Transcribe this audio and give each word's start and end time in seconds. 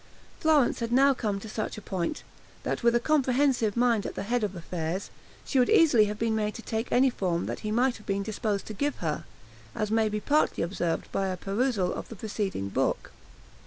Florence 0.39 0.79
had 0.79 0.91
now 0.91 1.13
come 1.13 1.39
to 1.39 1.47
such 1.47 1.77
a 1.77 1.81
point, 1.81 2.23
that 2.63 2.81
with 2.81 2.95
a 2.95 2.99
comprehensive 2.99 3.77
mind 3.77 4.03
at 4.03 4.15
the 4.15 4.23
head 4.23 4.43
of 4.43 4.55
affairs 4.55 5.11
she 5.45 5.59
would 5.59 5.69
easily 5.69 6.05
have 6.05 6.17
been 6.17 6.33
made 6.35 6.55
to 6.55 6.63
take 6.63 6.91
any 6.91 7.11
form 7.11 7.45
that 7.45 7.59
he 7.59 7.69
might 7.69 7.97
have 7.97 8.05
been 8.07 8.23
disposed 8.23 8.65
to 8.65 8.73
give 8.73 8.95
her; 8.95 9.25
as 9.75 9.91
may 9.91 10.09
be 10.09 10.19
partly 10.19 10.63
observed 10.63 11.05
by 11.11 11.27
a 11.27 11.37
perusal 11.37 11.93
of 11.93 12.09
the 12.09 12.15
preceding 12.15 12.67
book. 12.67 13.11